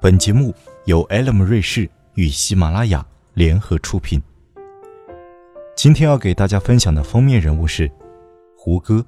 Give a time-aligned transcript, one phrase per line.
[0.00, 0.54] 本节目
[0.84, 4.22] 由 Elm 瑞士与喜马拉雅联合出品。
[5.74, 7.90] 今天要给大家分享的封面人物是
[8.56, 9.04] 胡歌。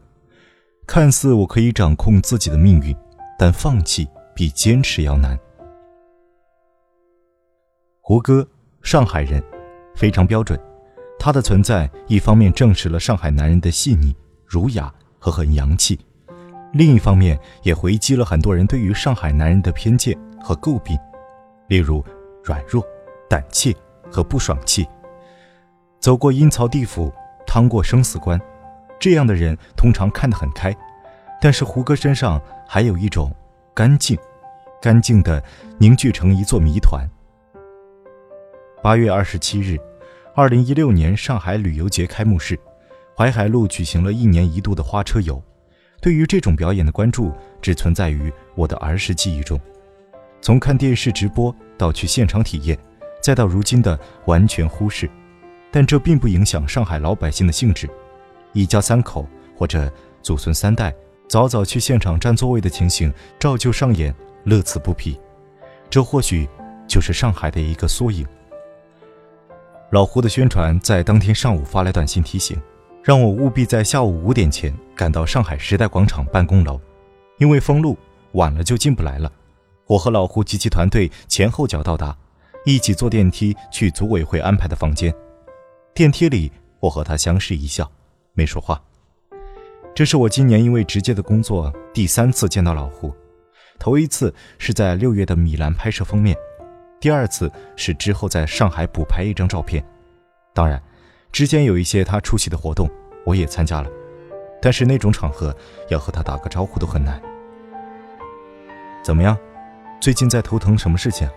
[0.89, 2.93] 看似我可以掌控自己的命运，
[3.39, 5.39] 但放弃比坚持要难。
[8.01, 8.45] 胡歌，
[8.83, 9.41] 上海人，
[9.95, 10.61] 非常标准。
[11.21, 14.13] 他的存在一方面证实了上海男人的细腻、
[14.45, 16.01] 儒雅和很洋气，
[16.73, 20.99] 另一方面也回击了很多人对于上海男人的偏见和诟病，
[21.69, 22.05] 例如
[22.43, 22.85] 软弱、
[23.29, 23.75] 胆怯
[24.11, 24.87] 和不爽气。
[25.99, 27.13] 走过阴曹地府，
[27.47, 28.41] 趟过生死关，
[28.99, 30.75] 这样的人通常看得很开，
[31.41, 33.31] 但是胡歌身上还有一种
[33.75, 34.19] 干净，
[34.81, 35.43] 干净的
[35.79, 37.07] 凝聚成一座谜团。
[38.83, 39.79] 八月二十七日，
[40.35, 42.59] 二零一六年上海旅游节开幕式，
[43.15, 45.43] 淮海路举行了一年一度的花车游。
[46.01, 49.61] 对于这种表演的关注，只存在于我的儿时记忆中。
[50.41, 52.79] 从看电视直播到去现场体验，
[53.23, 55.09] 再到如今的完全忽视，
[55.71, 57.89] 但这并不影响上海老百姓的兴致。
[58.53, 59.93] 一家三口或者
[60.23, 60.95] 祖孙三代
[61.29, 65.19] 早早去现场占座位的情形照旧上演，乐此不疲。
[65.89, 66.49] 这或许
[66.89, 68.27] 就是上海的一个缩影。
[69.91, 72.61] 老胡的宣传在当天上午发来短信提醒，
[73.05, 76.81] 让我务必在下午五点前赶到上海时代广场办公楼，
[77.39, 77.97] 因为封路，
[78.33, 79.31] 晚了就进不来了。
[79.91, 82.17] 我和老胡及其团队前后脚到达，
[82.65, 85.13] 一起坐电梯去组委会安排的房间。
[85.93, 87.91] 电梯里，我和他相视一笑，
[88.33, 88.81] 没说话。
[89.93, 93.13] 这是我今年因为直接的工作第三次见到老胡，
[93.81, 96.37] 头一次是在六月的米兰拍摄封面。
[97.01, 99.85] 第二次是之后在上海补拍一张照片，
[100.55, 100.81] 当然，
[101.33, 102.89] 之间有一些他出席的活动，
[103.27, 103.91] 我也参加了，
[104.63, 105.53] 但是那种场合
[105.89, 107.21] 要和他打个招呼都很难。
[109.03, 109.37] 怎么样？
[110.01, 111.29] 最近在头疼什么事情？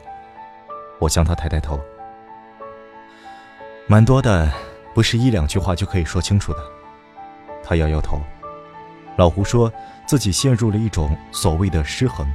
[0.98, 1.78] 我向他抬抬头。
[3.88, 4.50] 蛮多的，
[4.96, 6.60] 不是一两句话就可以说清楚的。
[7.62, 8.22] 他摇摇头。
[9.18, 9.72] 老胡说
[10.08, 12.26] 自己陷入了一种所谓的失衡，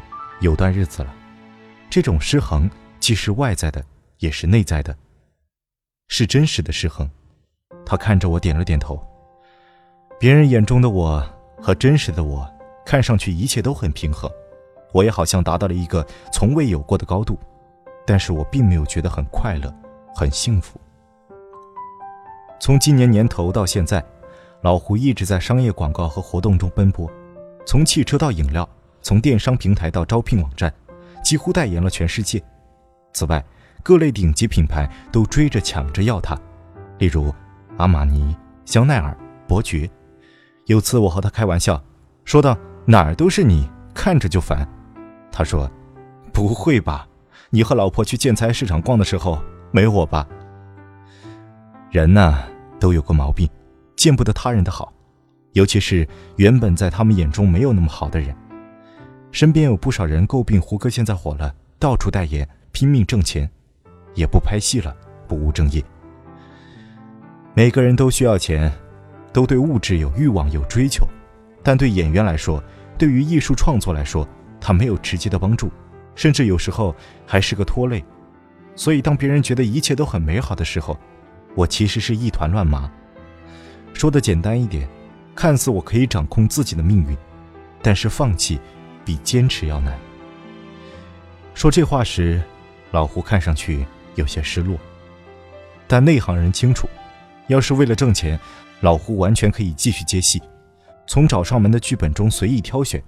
[0.41, 1.15] 有段日子了。
[1.89, 2.71] 这种失衡。
[3.01, 3.83] 既是外在的，
[4.19, 4.95] 也是内在的，
[6.09, 7.09] 是真实的失衡。
[7.87, 9.01] 他看着我，点了点头。
[10.19, 11.25] 别人眼中的我
[11.63, 12.47] 和真实的我，
[12.85, 14.29] 看上去一切都很平衡，
[14.93, 17.39] 我也好像达到了一个从未有过的高度，
[18.07, 19.73] 但是我并没有觉得很快乐，
[20.15, 20.81] 很幸福。
[22.61, 24.05] 从今年年头到现在，
[24.63, 27.09] 老胡一直在商业广告和活动中奔波，
[27.65, 28.69] 从汽车到饮料，
[29.03, 30.73] 从电商平台到招聘网站，
[31.23, 32.43] 几乎代言了全世界。
[33.13, 33.45] 此外，
[33.83, 36.37] 各类顶级品牌都追着抢着要他，
[36.99, 37.33] 例如
[37.77, 39.17] 阿玛尼、香奈儿、
[39.47, 39.89] 伯爵。
[40.67, 41.83] 有次我和他开玩笑，
[42.25, 44.69] 说道：“哪儿都是你，看着就烦。”
[45.39, 45.71] 他说
[46.35, 47.07] ：“不会吧？
[47.51, 49.41] 你和老婆去建材市场逛的时候
[49.71, 50.27] 没我吧？”
[51.93, 52.43] 人呢，
[52.81, 53.49] 都有个毛病，
[53.95, 54.93] 见不得他人的好，
[55.53, 56.05] 尤其是
[56.39, 58.35] 原本在他们眼中没有那么好的人。
[59.31, 62.47] 身边有不少人诟病胡歌现在火了，到处代言。
[62.73, 63.49] 拼命挣钱，
[64.15, 64.93] 也不拍戏了，
[65.29, 65.81] 不务正业。
[67.55, 68.73] 每个人都需要钱，
[69.33, 71.07] 都对物质有欲望、有追求，
[71.63, 72.61] 但对演员来说，
[72.99, 74.29] 对于艺术创作来说，
[74.61, 75.71] 他没有直接的帮助，
[76.15, 76.95] 甚至有时候
[77.27, 78.05] 还是个拖累。
[78.75, 80.99] 所以，当别人觉得一切都很美好的时候，
[81.55, 82.91] 我其实是一团乱麻。
[83.95, 84.89] 说的简单一点，
[85.35, 87.17] 看似我可以掌控自己的命运，
[87.83, 88.61] 但是放弃
[89.05, 89.99] 比坚持要难。
[91.55, 92.43] 说这话时。
[92.91, 94.79] 老胡看上去有些失落，
[95.87, 96.89] 但内行人清楚，
[97.49, 98.41] 要是为了挣钱，
[98.81, 100.41] 老胡完全可以继续接戏，
[101.07, 103.05] 从找上门的剧本中随意挑选，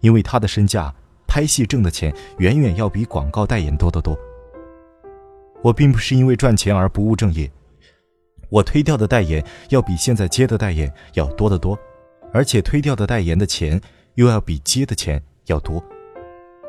[0.00, 0.94] 因为他的身价，
[1.26, 4.16] 拍戏挣的钱远远要比广告代言多得多。
[5.62, 7.50] 我并不是因为赚钱而不务正业，
[8.48, 11.78] 我推掉的代言要比现在接的代言要多得多，
[12.32, 13.80] 而且推掉的代言的钱
[14.14, 15.82] 又要比接的钱要多。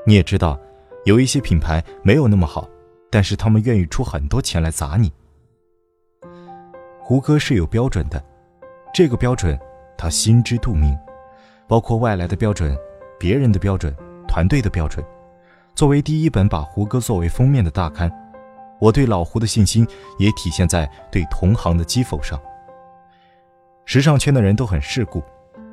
[0.06, 0.59] 你也知道。
[1.06, 2.68] 有一些品牌没有那么好，
[3.09, 5.09] 但是他们愿意出很多钱来砸你。
[7.00, 8.22] 胡歌是有标准的，
[8.94, 9.58] 这个标准
[9.97, 10.94] 他心知肚明，
[11.66, 12.78] 包括外来的标准、
[13.19, 13.96] 别人的标准、
[14.28, 15.05] 团队的标准。
[15.75, 18.11] 作为第一本把胡歌作为封面的大刊，
[18.79, 19.87] 我对老胡的信心
[20.17, 22.40] 也体现在对同行的讥讽上。
[23.85, 25.23] 时尚圈的人都很世故，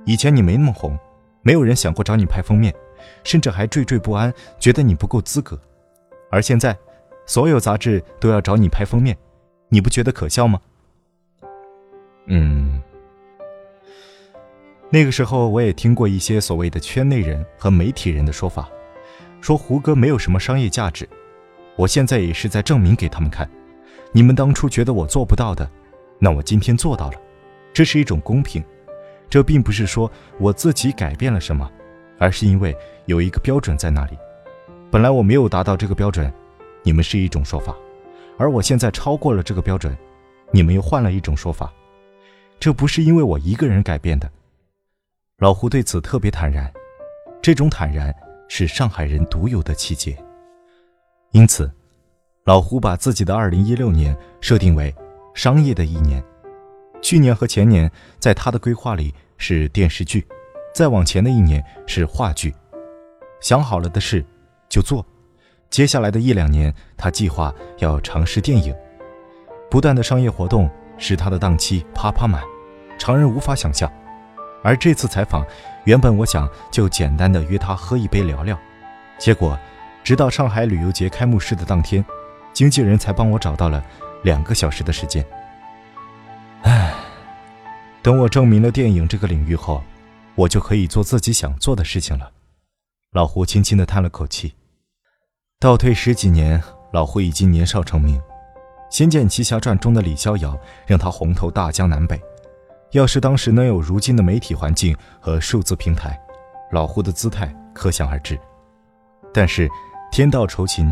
[0.04, 0.98] 以前你没那么红，
[1.42, 2.74] 没有人想过找你拍封面。
[3.22, 5.60] 甚至还惴惴不安，觉得你不够资格。
[6.30, 6.74] 而现在，
[7.26, 9.14] 所有杂志都要找你拍封面，
[9.68, 10.58] 你不觉得可笑吗？
[12.26, 12.63] 嗯，
[14.94, 18.68] 那个时候我也听过一些所谓的圈内人和媒体人的说法，
[19.40, 21.04] 说胡歌没有什么商业价值。
[21.74, 23.50] 我现在也是在证明给他们看。
[24.12, 25.68] 你们当初觉得我做不到的，
[26.20, 27.18] 那我今天做到了，
[27.72, 28.62] 这是一种公平。
[29.28, 30.08] 这并不是说
[30.38, 31.68] 我自己改变了什么，
[32.16, 32.72] 而是因为
[33.06, 34.16] 有一个标准在那里。
[34.92, 36.32] 本来我没有达到这个标准，
[36.84, 37.74] 你们是一种说法，
[38.38, 39.92] 而我现在超过了这个标准，
[40.52, 41.72] 你们又换了一种说法。
[42.60, 44.30] 这不是因为我一个人改变的。
[45.44, 46.72] 老胡对此特别坦然，
[47.42, 48.14] 这种坦然
[48.48, 50.16] 是上海人独有的气节。
[51.32, 51.70] 因此。
[52.46, 54.94] 老胡把自己的二零一六年设定为
[55.34, 56.24] 商业的一年，
[57.02, 60.26] 去年和前年在他的规划里是电视剧，
[60.74, 62.54] 再往前的一年是话剧。
[63.42, 64.24] 想好了的事
[64.66, 65.04] 就做，
[65.68, 68.74] 接下来的一两年他计划要尝试电影。
[69.70, 72.42] 不断的商业活动使他的档期啪啪满，
[72.98, 73.92] 常人无法想象。
[74.64, 75.46] 而这次采访，
[75.84, 78.58] 原本我想就简单的约他喝一杯聊聊，
[79.18, 79.56] 结果
[80.02, 82.04] 直到上海旅游节开幕式的当天。
[82.54, 83.84] 经纪人才帮我找到了
[84.22, 85.24] 两个小时的时间。
[86.62, 86.94] 唉，
[88.00, 89.82] 等我证明了电影这个领域后，
[90.36, 92.30] 我就可以做自己想做的事情了。
[93.12, 94.54] 老胡轻轻地叹了口气。
[95.58, 96.62] 倒退十几年，
[96.92, 98.18] 老胡已经年少成名，
[98.88, 100.56] 《仙剑奇侠传》中的李逍遥
[100.86, 102.18] 让他红透大江南北。
[102.94, 106.16] 要是当时能有如今的媒体环境和数字平台，
[106.70, 108.38] 老胡的姿态可想而知。
[109.32, 109.68] 但是
[110.12, 110.90] 天道酬勤。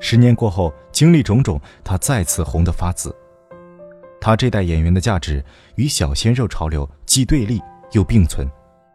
[0.00, 3.14] 十年过后，经历种种，他再次红得发紫。
[4.22, 5.44] 他这代演员的价值
[5.76, 7.60] 与小鲜肉潮流既对立
[7.92, 8.50] 又并存，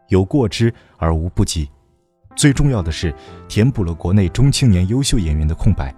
[0.08, 1.70] 有过之而无不及。
[2.34, 3.14] 最重要的是，
[3.48, 5.94] 填补了国内中青年优秀演员的空白。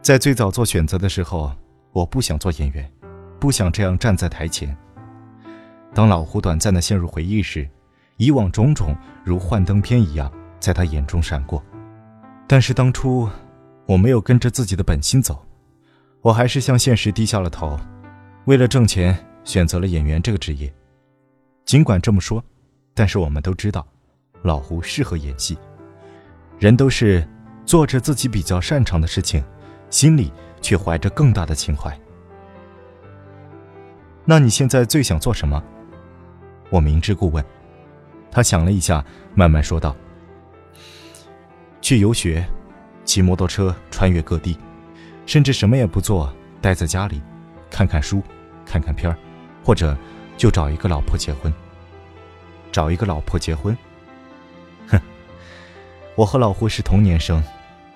[0.00, 1.52] 在最早做选择的时候，
[1.90, 2.88] 我不想做演员，
[3.40, 4.76] 不想这样站在台前。
[5.94, 7.68] 当老胡短暂的陷入回忆时，
[8.16, 11.62] 以往种种如幻灯片一样在他眼中闪过。
[12.46, 13.28] 但是当初。
[13.86, 15.44] 我没有跟着自己的本心走，
[16.20, 17.76] 我还是向现实低下了头，
[18.44, 20.72] 为了挣钱选择了演员这个职业。
[21.64, 22.40] 尽管这么说，
[22.94, 23.84] 但是我们都知道，
[24.42, 25.58] 老胡适合演戏。
[26.60, 27.26] 人都是
[27.66, 29.42] 做着自己比较擅长的事情，
[29.90, 31.98] 心里却怀着更大的情怀。
[34.24, 35.60] 那你现在最想做什么？
[36.70, 37.44] 我明知故问。
[38.30, 39.94] 他想了一下，慢慢说道
[41.82, 42.44] ：“去游学。”
[43.02, 44.56] 骑摩托车穿越各地，
[45.26, 47.20] 甚至什么也不做，待在家里，
[47.68, 48.22] 看看书，
[48.64, 49.18] 看看片儿，
[49.64, 49.96] 或者
[50.36, 51.52] 就找一个老婆结婚。
[52.70, 53.76] 找一个老婆结婚？
[54.86, 55.00] 哼，
[56.14, 57.42] 我和老胡是同年生，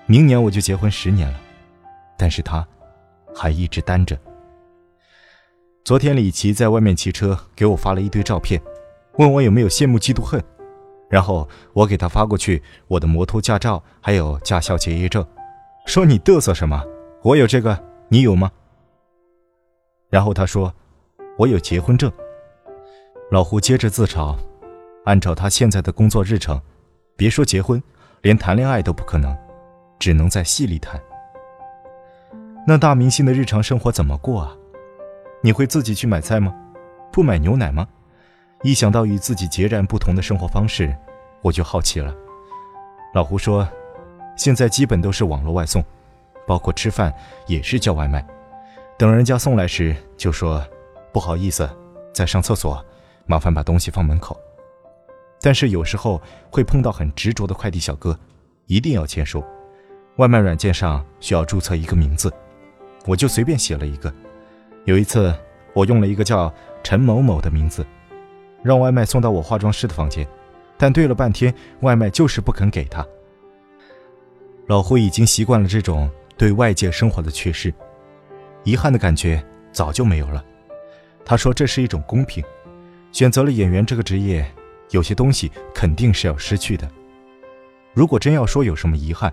[0.05, 1.39] 明年我就结婚十年了，
[2.17, 2.67] 但是他
[3.33, 4.19] 还一直单着。
[5.85, 8.59] 昨天李琦在外面骑车，给我发了一堆照片，
[9.19, 10.43] 问我有没有羡慕嫉妒恨。
[11.11, 15.23] 然后我给他发过去我的摩托驾照，还有驾校结业证，
[15.85, 16.83] 说你嘚瑟什么？
[17.21, 17.79] 我有这个，
[18.09, 18.51] 你有吗？
[20.09, 20.73] 然后他说，
[21.37, 22.11] 我有结婚证。
[23.29, 24.35] 老胡接着自嘲，
[25.03, 26.59] 按照他现在的工作日程，
[27.15, 27.79] 别说结婚，
[28.23, 29.37] 连谈恋爱都不可能，
[29.99, 30.99] 只能在戏里谈。
[32.65, 34.57] 那大明星的日常生活怎么过啊？
[35.45, 36.51] 你会自己去买菜吗？
[37.11, 37.87] 不买牛奶吗？
[38.63, 40.97] 一想到与自己截然不同的生活方式，
[41.43, 42.11] 我就好奇了。
[43.13, 43.69] 老胡说，
[44.35, 45.85] 现在基本都是网络外送，
[46.47, 47.13] 包括吃饭
[47.45, 48.25] 也是叫外卖。
[48.97, 50.65] 等人家送来时，就说
[51.13, 51.69] 不好意思，
[52.11, 52.83] 在上厕所，
[53.27, 54.35] 麻烦把东西放门口。
[55.41, 58.17] 但是有时候会碰到很执着的快递小哥，
[58.65, 59.43] 一定要签收。
[60.15, 62.33] 外卖软件上需要注册一个名字，
[63.05, 64.11] 我就随便写了一个。
[64.85, 65.35] 有一次，
[65.73, 67.85] 我用了一个叫陈某某的名字。
[68.63, 70.27] 让外卖送到我化妆师的房间，
[70.75, 73.05] 但对了半天，外卖就是不肯给他。
[74.65, 77.71] 老胡已经习惯了这种对外界生活的缺失，
[78.63, 80.43] 遗憾的感觉早就没有了。
[81.23, 82.43] 他说这是一种公平，
[83.11, 84.43] 选择了演员这个职业，
[84.89, 86.89] 有些东西肯定是要失去的。
[87.93, 89.31] 如果真要说有什么遗憾，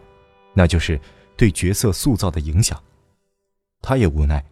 [0.53, 1.01] 那就是
[1.39, 2.79] 对角色塑造的影响。
[3.81, 4.45] 他也无奈。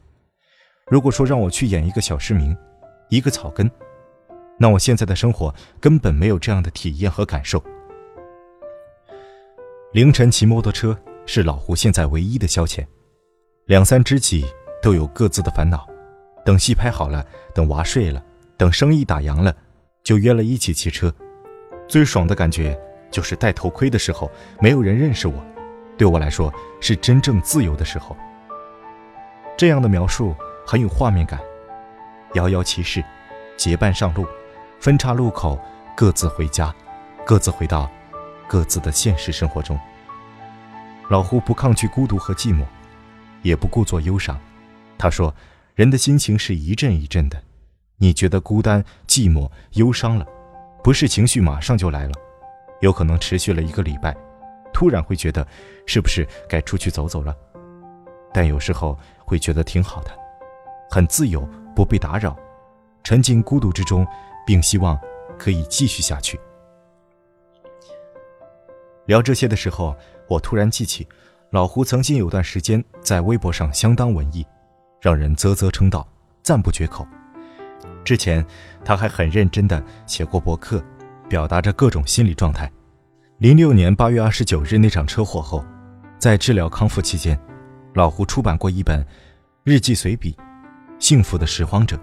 [0.90, 2.54] 如果说让我去演一个小市民，
[3.08, 3.70] 一个草根。
[4.58, 7.62] 那我现在的生活根本没有这样的体验和感受。
[9.92, 12.84] 凌晨骑摩托车是老胡现在唯一的消遣，
[13.66, 14.44] 两三知己
[14.82, 15.88] 都有各自的烦恼，
[16.44, 18.20] 等戏拍好了，等娃睡了，
[18.56, 19.54] 等生意打烊了，
[20.02, 21.14] 就约了一起骑车。
[21.86, 22.76] 最爽的感觉
[23.12, 24.28] 就是戴头盔的时候
[24.60, 25.34] 没有人认识我，
[25.96, 28.16] 对我来说是真正自由的时候。
[29.56, 30.34] 这样的描述
[30.70, 31.40] 很有画面感，
[32.34, 33.02] 遥遥骑士，
[33.56, 34.24] 结伴上路。
[34.78, 35.58] 分岔路口，
[35.96, 36.72] 各自回家，
[37.26, 37.90] 各自回到
[38.46, 39.76] 各自的现实生活中。
[41.08, 42.64] 老胡不抗拒孤独和寂寞，
[43.42, 44.38] 也不故作忧伤。
[44.96, 45.34] 他说
[45.74, 47.42] ：“人的心情是一阵一阵的，
[47.96, 50.24] 你觉得孤单、寂寞、忧伤了，
[50.84, 52.12] 不是情绪马上就来了，
[52.80, 54.16] 有可能持续了一个礼拜，
[54.72, 55.44] 突然会觉得
[55.84, 57.34] 是不是该出去走走了。
[58.32, 60.19] 但有时候会觉得挺好的，
[60.90, 62.36] 很自由，不被打扰，
[63.04, 64.06] 沉浸孤独之中，
[64.44, 64.98] 并希望
[65.38, 66.38] 可以继续下去。”
[69.06, 69.96] 聊这些的时候，
[70.28, 71.06] 我突然记起，
[71.50, 74.44] 老胡曾经有段时间在微博上相当文艺，
[75.00, 76.06] 让人啧啧称道，
[76.42, 77.06] 赞不绝口。
[78.04, 78.44] 之前
[78.84, 80.82] 他还很认真地写过博客，
[81.28, 82.70] 表达着各种心理状态。
[83.38, 85.64] 零六年八月二十九日那场车祸后，
[86.18, 87.38] 在治疗康复期间，
[87.94, 89.04] 老胡出版过一本
[89.64, 90.32] 日记随笔
[91.00, 91.96] 《幸福的拾荒者》。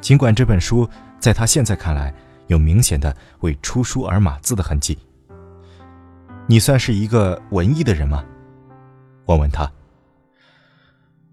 [0.00, 0.88] 尽管这本书
[1.20, 2.12] 在他现在看来
[2.48, 4.98] 有明显的为出书而码字的痕迹。
[6.48, 8.24] 你算是一个文艺的人吗？
[9.24, 9.70] 我问他。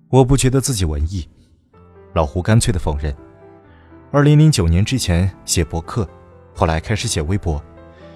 [0.09, 1.27] 我不觉得自己文艺，
[2.13, 3.15] 老胡干脆的否认。
[4.11, 6.07] 二零零九年之前写博客，
[6.53, 7.63] 后来开始写微博，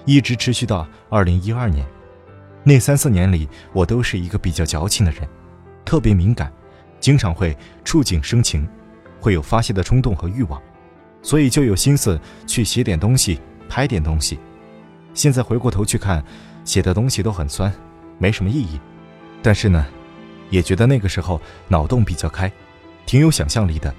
[0.04, 1.84] 一直持续到二零一二年。
[2.64, 5.28] 那三四年里，我都是一个比较矫情的人，
[5.84, 6.52] 特别敏感，
[7.00, 8.68] 经常会触景生情，
[9.20, 10.60] 会有发泄的冲动和欲望，
[11.22, 14.38] 所以就有心思去写点东西，拍点东西。
[15.14, 16.24] 现在回过头去看。
[16.64, 17.72] 写的东西都很酸，
[18.18, 18.78] 没什么意义，
[19.42, 19.86] 但是呢，
[20.50, 22.52] 也觉得那个时候脑洞比较开，
[23.06, 23.94] 挺有想象力的。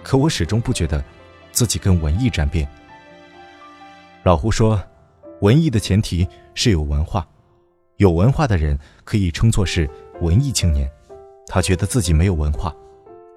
[0.00, 1.04] 可我始终不觉得
[1.50, 2.68] 自己跟文艺沾边。
[4.22, 4.80] 老胡说，
[5.40, 6.24] 文艺的前提
[6.54, 7.26] 是有文化，
[7.96, 10.88] 有文化的人可以称作是文艺青年。
[11.46, 12.74] 他觉得自己没有文化，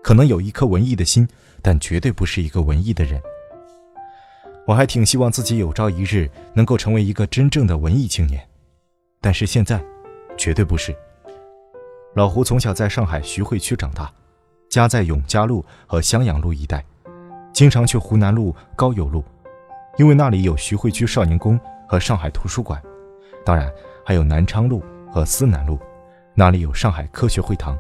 [0.04, 1.28] 可能有一颗文艺的心，
[1.62, 3.22] 但绝对不是一个文艺的人。
[4.66, 8.46] 我还挺希望自己有朝一日能够成为一个真正的文艺青年。
[9.22, 9.82] 但是现在，
[10.38, 10.96] 绝对不是。
[12.16, 14.12] 老胡从小在上海徐汇区长大，
[14.70, 16.84] 家在永嘉路和襄阳路一带，
[17.54, 19.24] 经常去湖南路、高邮路，
[19.98, 22.82] 因为那里有徐汇区少年宫和上海图书馆，
[23.46, 23.72] 当然
[24.06, 25.80] 还有南昌路和思南路，
[26.34, 27.78] 那里有上海科学会堂。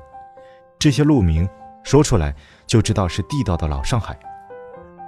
[0.80, 1.48] 这些路名
[1.84, 2.34] 说出来
[2.66, 4.18] 就知道是地道的老上海。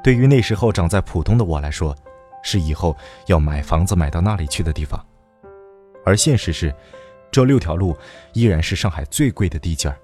[0.03, 1.95] 对于那时候长在浦东的我来说，
[2.41, 2.95] 是以后
[3.27, 5.05] 要买房子买到那里去的地方。
[6.05, 6.73] 而现实是，
[7.29, 7.95] 这六条路
[8.33, 9.97] 依然是上海最贵的地界儿，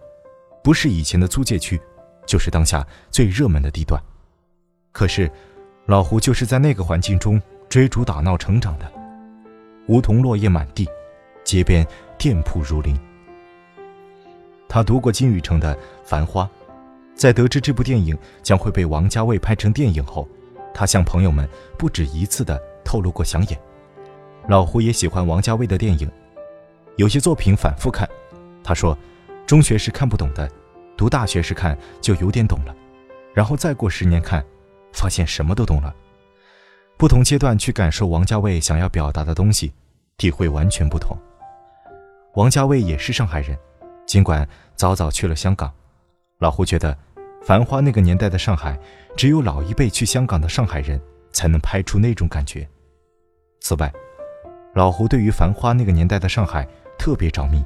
[0.62, 1.82] 不是以前的租界区，
[2.28, 4.00] 就是当下最热门的地段。
[4.92, 5.32] 可是，
[5.86, 8.92] 老胡就是在那个环境中追逐打闹成长的，
[9.88, 10.88] 梧桐落叶满地，
[11.44, 12.96] 街边店铺如林。
[14.76, 16.44] 他读过金宇澄的《繁花》，
[17.16, 18.14] 在得知这部电影
[18.44, 20.28] 将会被王家卫拍成电影后，
[20.74, 21.48] 他向朋友们
[21.80, 23.58] 不止一次的透露过想演。
[24.50, 26.12] 老胡也喜欢王家卫的电影，
[26.98, 28.06] 有些作品反复看。
[28.66, 28.98] 他说，
[29.48, 30.52] 中学时看不懂的，
[30.98, 32.76] 读大学时看就有点懂了，
[33.34, 34.44] 然后再过十年看，
[34.92, 35.96] 发现什么都懂了。
[36.98, 39.72] 不同阶段去感受王家卫想要表达的东西，
[40.18, 41.18] 体会完全不同。
[42.34, 43.58] 王家卫也是上海人，
[44.06, 45.72] 尽管早早去了香港，
[46.40, 46.94] 老胡觉得，
[47.42, 48.78] 《繁花》那个年代的上海，
[49.16, 52.68] 只有老一辈去香港的上海人才能拍出那种感觉。
[53.62, 53.92] 此外，
[54.74, 56.68] 老胡对于《繁花》那个年代的上海
[57.00, 57.64] 特别着迷。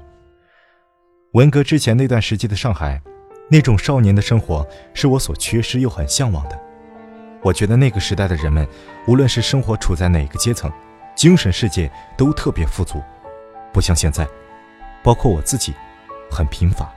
[1.33, 3.01] 文革之前那段时期的上海，
[3.49, 6.59] 那种少年的生活是我所缺失又很向往的。
[7.41, 8.67] 我觉得那个时代的人们，
[9.07, 10.71] 无论是生活处在哪个阶层，
[11.15, 13.01] 精神世界都特别富足，
[13.71, 14.27] 不像现在，
[15.03, 15.73] 包括我自己，
[16.29, 16.91] 很贫乏。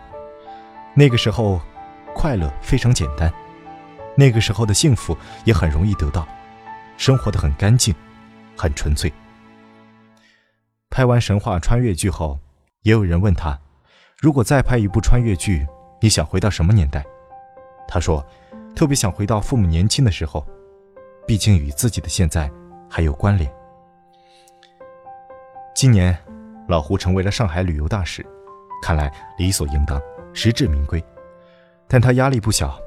[0.95, 1.61] 那个时候，
[2.15, 3.33] 快乐非常简单，
[4.17, 6.27] 那个时候的幸福也很容易得到，
[6.97, 7.95] 生活的很干净，
[8.57, 9.12] 很纯粹。
[10.91, 12.39] 拍完神话穿越剧后，
[12.83, 13.59] 也有人问他
[14.21, 15.67] ：“如果再拍一部穿越剧，
[16.01, 17.03] 你想回到什么年代？”
[17.89, 18.23] 他说
[18.77, 20.47] ：“特别想回到父母年轻的时候，
[21.27, 22.51] 毕竟与自己的现在
[22.91, 23.51] 还有关联。”
[25.75, 26.17] 今年，
[26.69, 28.25] 老胡成为了上海旅游大使，
[28.83, 29.99] 看来理所应当，
[30.35, 31.03] 实至名归。
[31.89, 32.79] 但他压力不小，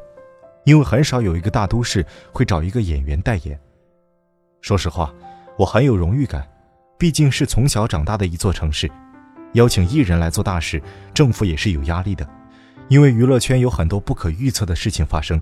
[0.66, 3.60] 因为很少有一个大都市会找一个演员代言。
[4.62, 5.14] 说实话，
[5.58, 6.46] 我很有荣誉感。
[6.98, 8.90] 毕竟是从小长大的一座城市，
[9.54, 10.82] 邀请艺人来做大事，
[11.14, 12.28] 政府也是有压力的，
[12.88, 15.40] 因为娱乐圈有很多不可预测的事情发生，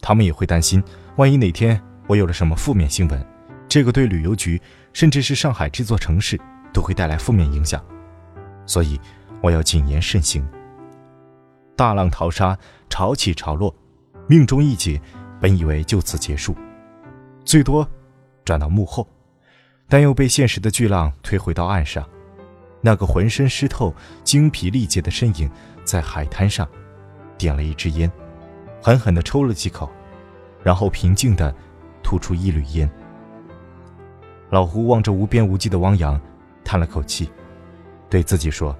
[0.00, 0.82] 他们也会担心，
[1.16, 3.26] 万一哪天我有了什么负面新闻，
[3.68, 4.60] 这个对旅游局
[4.92, 6.40] 甚至是上海这座城市
[6.72, 7.84] 都会带来负面影响，
[8.64, 8.98] 所以
[9.44, 10.42] 我要谨言慎行。
[11.76, 12.58] 大浪淘沙，
[12.88, 13.74] 潮起潮落，
[14.26, 14.98] 命中一劫，
[15.38, 16.56] 本以为就此结束，
[17.44, 17.86] 最多
[18.42, 19.06] 转到幕后。
[19.86, 22.08] 但又被现实的巨浪推回到岸上，
[22.80, 25.50] 那个浑身湿透、精疲力竭的身影
[25.84, 26.66] 在海滩上，
[27.36, 28.10] 点了一支烟，
[28.80, 29.90] 狠狠地抽了几口，
[30.62, 31.54] 然后平静地
[32.02, 32.90] 吐出一缕烟。
[34.48, 36.18] 老胡望着无边无际的汪洋，
[36.64, 37.30] 叹了口气，
[38.08, 38.74] 对自己说：“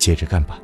[0.00, 0.58] 接着干吧。”